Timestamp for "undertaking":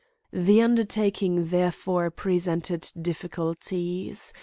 0.63-1.49